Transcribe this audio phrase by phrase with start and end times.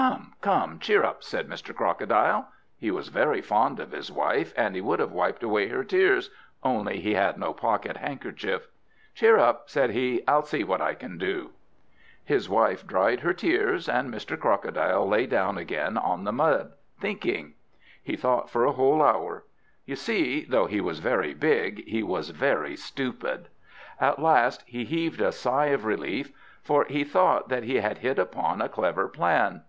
[0.00, 1.74] "Come, come, cheer up," said Mr.
[1.74, 2.48] Crocodile.
[2.76, 6.30] He was very fond of his wife, and he would have wiped away her tears,
[6.62, 8.68] only he had no pocket handkerchief.
[9.16, 11.50] "Cheer up!" said he; "I'll see what I can do."
[12.24, 14.38] His wife dried her tears, and Mr.
[14.38, 17.54] Crocodile lay down again on the mud, thinking.
[18.00, 19.42] He thought for a whole hour.
[19.84, 23.48] You see, though he was very big, he was very stupid.
[24.00, 26.30] At last he heaved a sigh of relief,
[26.62, 29.62] for he thought he had hit upon a clever plan.